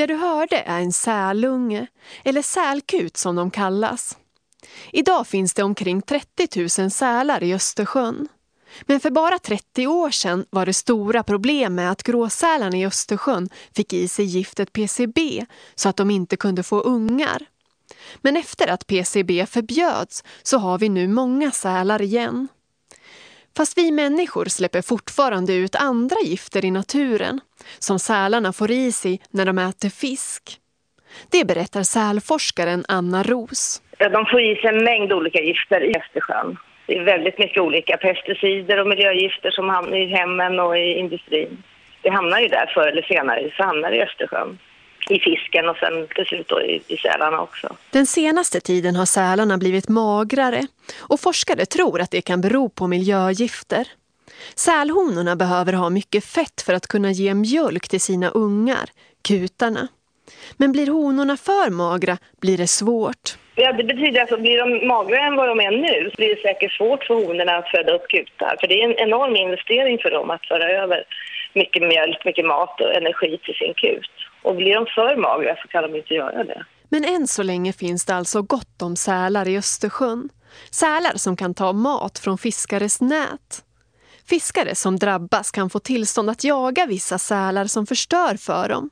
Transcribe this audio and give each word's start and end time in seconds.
Det 0.00 0.06
du 0.06 0.14
hörde 0.14 0.56
är 0.56 0.80
en 0.80 0.92
sälunge, 0.92 1.86
eller 2.24 2.42
sälkut 2.42 3.16
som 3.16 3.36
de 3.36 3.50
kallas. 3.50 4.18
Idag 4.92 5.26
finns 5.26 5.54
det 5.54 5.62
omkring 5.62 6.02
30 6.02 6.80
000 6.80 6.90
sälar 6.90 7.42
i 7.42 7.54
Östersjön. 7.54 8.28
Men 8.82 9.00
för 9.00 9.10
bara 9.10 9.38
30 9.38 9.86
år 9.86 10.10
sedan 10.10 10.44
var 10.50 10.66
det 10.66 10.74
stora 10.74 11.22
problem 11.22 11.74
med 11.74 11.90
att 11.90 12.02
gråsälarna 12.02 12.76
i 12.76 12.86
Östersjön 12.86 13.48
fick 13.76 13.92
i 13.92 14.08
sig 14.08 14.24
giftet 14.24 14.72
PCB 14.72 15.46
så 15.74 15.88
att 15.88 15.96
de 15.96 16.10
inte 16.10 16.36
kunde 16.36 16.62
få 16.62 16.80
ungar. 16.80 17.46
Men 18.22 18.36
efter 18.36 18.68
att 18.68 18.86
PCB 18.86 19.46
förbjöds 19.46 20.24
så 20.42 20.58
har 20.58 20.78
vi 20.78 20.88
nu 20.88 21.08
många 21.08 21.50
sälar 21.50 22.02
igen. 22.02 22.48
Fast 23.56 23.78
vi 23.78 23.90
människor 23.90 24.44
släpper 24.44 24.82
fortfarande 24.82 25.54
ut 25.54 25.74
andra 25.74 26.16
gifter 26.24 26.64
i 26.64 26.70
naturen 26.70 27.40
som 27.78 27.98
sälarna 27.98 28.52
får 28.52 28.70
i 28.70 28.92
sig 28.92 29.20
när 29.30 29.46
de 29.46 29.58
äter 29.58 29.88
fisk. 29.88 30.42
Det 31.30 31.44
berättar 31.44 31.82
sälforskaren 31.82 32.84
Anna 32.88 33.22
Ros. 33.22 33.82
De 33.98 34.26
får 34.26 34.40
i 34.40 34.56
sig 34.56 34.68
en 34.68 34.84
mängd 34.84 35.12
olika 35.12 35.40
gifter 35.40 35.80
i 35.84 35.94
Östersjön. 35.96 36.56
Det 36.86 36.96
är 36.98 37.04
väldigt 37.04 37.38
mycket 37.38 37.62
olika 37.62 37.96
pesticider 37.96 38.80
och 38.80 38.88
miljögifter 38.88 39.50
som 39.50 39.68
hamnar 39.68 39.96
i 39.96 40.06
hemmen 40.06 40.60
och 40.60 40.78
i 40.78 40.94
industrin. 40.98 41.62
Det 42.02 42.10
hamnar 42.10 42.40
ju 42.40 42.48
där 42.48 42.70
förr 42.74 42.88
eller 42.88 43.02
senare, 43.02 43.50
så 43.56 43.62
hamnar 43.62 43.90
det 43.90 43.96
i 43.96 44.02
Östersjön 44.02 44.58
i 45.10 45.20
fisken 45.20 45.68
och 45.68 45.76
sen 45.76 46.08
till 46.14 46.24
slut 46.26 46.48
då 46.48 46.62
i, 46.62 46.82
i 46.88 46.96
sälarna 46.96 47.40
också. 47.40 47.76
Den 47.90 48.06
senaste 48.06 48.60
tiden 48.60 48.96
har 48.96 49.06
sälarna 49.06 49.58
blivit 49.58 49.88
magrare 49.88 50.66
och 50.98 51.20
forskare 51.20 51.66
tror 51.66 52.00
att 52.00 52.10
det 52.10 52.22
kan 52.22 52.40
bero 52.40 52.68
på 52.68 52.86
miljögifter. 52.86 53.88
Sälhonorna 54.54 55.36
behöver 55.36 55.72
ha 55.72 55.90
mycket 55.90 56.24
fett 56.24 56.62
för 56.66 56.74
att 56.74 56.86
kunna 56.86 57.10
ge 57.10 57.34
mjölk 57.34 57.88
till 57.88 58.00
sina 58.00 58.28
ungar, 58.28 58.90
kutarna. 59.28 59.88
Men 60.56 60.72
blir 60.72 60.86
honorna 60.86 61.36
för 61.36 61.70
magra 61.70 62.18
blir 62.40 62.58
det 62.58 62.66
svårt. 62.66 63.36
Ja, 63.54 63.72
det 63.72 63.84
betyder 63.84 64.20
att 64.20 64.32
alltså, 64.32 64.42
blir 64.42 64.58
de 64.58 64.88
magrare 64.88 65.26
än 65.26 65.36
vad 65.36 65.48
de 65.48 65.60
är 65.60 65.70
nu 65.70 66.10
så 66.10 66.16
blir 66.16 66.36
det 66.36 66.42
säkert 66.42 66.72
svårt 66.72 67.04
för 67.04 67.14
honorna 67.14 67.56
att 67.56 67.68
föda 67.68 67.92
upp 67.92 68.08
kutar. 68.08 68.56
För 68.60 68.66
det 68.68 68.82
är 68.82 68.84
en 68.84 68.98
enorm 69.08 69.36
investering 69.36 69.98
för 69.98 70.10
dem 70.10 70.30
att 70.30 70.46
föra 70.46 70.70
över 70.82 71.04
mycket 71.54 71.82
mjölk, 71.82 72.24
mycket 72.24 72.46
mat 72.46 72.80
och 72.80 72.94
energi 72.94 73.38
till 73.44 73.54
sin 73.54 73.74
kut. 73.74 74.10
Och 74.42 74.56
blir 74.56 74.74
de 74.74 74.86
för 74.86 75.16
magra 75.16 75.56
så 75.56 75.68
kan 75.68 75.82
de 75.82 75.96
inte 75.96 76.14
göra 76.14 76.44
det. 76.44 76.64
Men 76.88 77.04
än 77.04 77.26
så 77.26 77.42
länge 77.42 77.72
finns 77.72 78.04
det 78.06 78.14
alltså 78.14 78.42
gott 78.42 78.82
om 78.82 78.96
sälar 78.96 79.48
i 79.48 79.58
Östersjön. 79.58 80.28
Sälar 80.70 81.16
som 81.16 81.36
kan 81.36 81.54
ta 81.54 81.72
mat 81.72 82.18
från 82.18 82.38
fiskares 82.38 83.00
nät. 83.00 83.64
Fiskare 84.28 84.74
som 84.74 84.98
drabbas 84.98 85.50
kan 85.50 85.70
få 85.70 85.78
tillstånd 85.78 86.30
att 86.30 86.44
jaga 86.44 86.86
vissa 86.86 87.18
sälar 87.18 87.64
som 87.64 87.86
förstör 87.86 88.34
för 88.36 88.68
dem. 88.68 88.90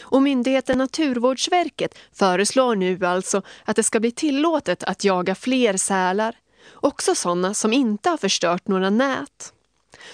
Och 0.00 0.22
myndigheten 0.22 0.78
Naturvårdsverket 0.78 1.98
föreslår 2.18 2.76
nu 2.76 3.06
alltså 3.06 3.42
att 3.64 3.76
det 3.76 3.82
ska 3.82 4.00
bli 4.00 4.10
tillåtet 4.10 4.84
att 4.84 5.04
jaga 5.04 5.34
fler 5.34 5.76
sälar. 5.76 6.34
Också 6.74 7.14
sådana 7.14 7.54
som 7.54 7.72
inte 7.72 8.10
har 8.10 8.16
förstört 8.16 8.68
några 8.68 8.90
nät. 8.90 9.52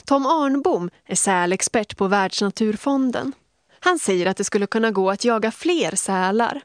Tom 0.05 0.27
Arnbom 0.27 0.91
är 1.07 1.15
sälexpert 1.15 1.97
på 1.97 2.09
Världsnaturfonden. 2.09 3.33
Han 3.81 3.99
säger 3.99 4.27
att 4.27 4.37
det 4.37 4.45
skulle 4.45 4.67
kunna 4.67 4.91
gå 4.91 5.11
att 5.11 5.25
jaga 5.25 5.51
fler 5.51 5.97
sälar. 5.97 6.61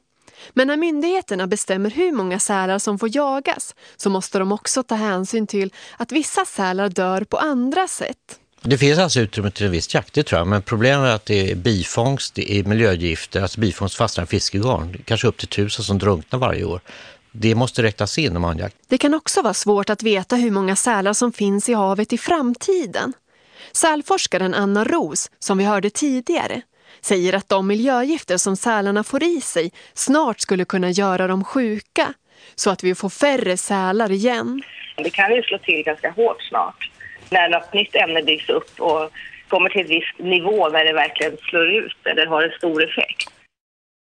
Men 0.54 0.68
när 0.68 0.78
myndigheterna 0.78 1.48
bestämmer 1.48 1.90
hur 1.90 2.12
många 2.12 2.40
sälar 2.40 2.80
som 2.80 3.00
får 3.00 3.16
jagas 3.16 3.76
så 3.98 4.10
måste 4.10 4.40
de 4.40 4.52
också 4.52 4.84
ta 4.84 4.96
hänsyn 4.96 5.48
till 5.48 5.74
att 5.98 6.12
vissa 6.12 6.46
sälar 6.46 6.90
dör 6.90 7.24
på 7.24 7.38
andra 7.38 7.88
sätt. 7.88 8.40
Det 8.62 8.78
finns 8.78 9.00
alltså 9.00 9.20
utrymme 9.20 9.52
till 9.52 9.66
en 9.66 9.72
viss 9.72 9.94
jakt, 9.94 10.14
det 10.14 10.24
tror 10.24 10.40
jag. 10.40 10.48
Men 10.48 10.62
problemet 10.62 11.08
är 11.08 11.16
att 11.16 11.26
det 11.26 11.52
är 11.52 11.56
bifångst, 11.56 12.36
det 12.36 12.52
är 12.52 12.64
miljögifter, 12.64 13.42
alltså 13.42 13.60
bifångst 13.60 13.96
fastnar 13.96 14.24
i 14.24 14.28
fiskegarn. 14.28 14.98
Kanske 15.06 15.28
upp 15.28 15.38
till 15.38 15.48
tusen 15.48 15.86
som 15.86 15.98
drunknar 15.98 16.40
varje 16.40 16.64
år. 16.64 16.82
Det 17.40 17.56
måste 17.56 17.84
räknas 17.84 18.18
in 18.18 18.36
om 18.36 18.42
man 18.42 18.58
jakt. 18.58 18.76
Det 18.88 18.98
kan 18.98 19.14
också 19.14 19.42
vara 19.42 19.54
svårt 19.54 19.90
att 19.90 20.04
veta 20.04 20.36
hur 20.36 20.52
många 20.52 20.76
sälar 20.76 21.14
som 21.14 21.34
finns 21.34 21.70
i 21.70 21.74
havet 21.74 22.14
i 22.14 22.18
framtiden. 22.18 23.14
Sälforskaren 23.72 24.54
Anna 24.54 24.84
Ros, 24.84 25.32
som 25.40 25.58
vi 25.58 25.64
hörde 25.64 25.90
tidigare, 25.90 26.62
säger 27.02 27.34
att 27.34 27.50
de 27.50 27.68
miljögifter 27.68 28.38
som 28.38 28.56
sälarna 28.56 29.04
får 29.04 29.24
i 29.24 29.42
sig 29.42 29.72
snart 29.94 30.40
skulle 30.40 30.66
kunna 30.66 30.90
göra 30.90 31.28
dem 31.28 31.44
sjuka 31.44 32.14
så 32.56 32.70
att 32.70 32.84
vi 32.84 32.96
får 32.96 33.10
färre 33.10 33.58
sälar 33.58 34.12
igen. 34.12 34.64
Det 34.96 35.10
kan 35.10 35.36
ju 35.36 35.44
slå 35.44 35.58
till 35.58 35.84
ganska 35.84 36.12
hårt 36.12 36.44
snart 36.50 36.90
när 37.30 37.50
något 37.50 37.74
nytt 37.74 37.96
ämne 37.96 38.24
byggs 38.24 38.50
upp 38.50 38.80
och 38.80 39.12
kommer 39.48 39.70
till 39.70 39.82
en 39.82 39.88
viss 39.88 40.12
nivå 40.18 40.70
där 40.70 40.86
det 40.86 40.94
verkligen 40.94 41.38
slår 41.38 41.70
ut 41.70 41.98
eller 42.06 42.26
har 42.26 42.44
en 42.44 42.52
stor 42.52 42.84
effekt. 42.84 43.30